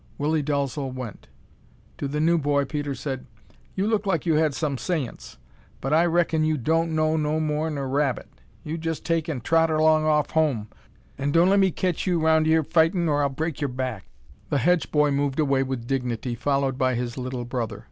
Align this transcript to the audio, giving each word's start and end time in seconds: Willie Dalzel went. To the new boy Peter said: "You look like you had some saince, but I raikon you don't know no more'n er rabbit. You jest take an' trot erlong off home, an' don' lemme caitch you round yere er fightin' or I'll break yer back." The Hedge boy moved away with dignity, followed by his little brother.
Willie 0.17 0.41
Dalzel 0.41 0.89
went. 0.91 1.27
To 1.99 2.07
the 2.07 2.19
new 2.19 2.39
boy 2.39 2.65
Peter 2.65 2.95
said: 2.95 3.27
"You 3.75 3.85
look 3.85 4.07
like 4.07 4.25
you 4.25 4.33
had 4.33 4.55
some 4.55 4.75
saince, 4.75 5.37
but 5.79 5.93
I 5.93 6.07
raikon 6.07 6.43
you 6.43 6.57
don't 6.57 6.95
know 6.95 7.17
no 7.17 7.39
more'n 7.39 7.77
er 7.77 7.87
rabbit. 7.87 8.27
You 8.63 8.79
jest 8.79 9.05
take 9.05 9.29
an' 9.29 9.41
trot 9.41 9.69
erlong 9.69 10.03
off 10.05 10.31
home, 10.31 10.69
an' 11.19 11.29
don' 11.31 11.49
lemme 11.49 11.69
caitch 11.71 12.07
you 12.07 12.19
round 12.19 12.47
yere 12.47 12.61
er 12.61 12.63
fightin' 12.63 13.07
or 13.07 13.21
I'll 13.21 13.29
break 13.29 13.61
yer 13.61 13.67
back." 13.67 14.09
The 14.49 14.57
Hedge 14.57 14.89
boy 14.91 15.11
moved 15.11 15.39
away 15.39 15.61
with 15.61 15.85
dignity, 15.85 16.33
followed 16.33 16.79
by 16.79 16.95
his 16.95 17.15
little 17.15 17.45
brother. 17.45 17.79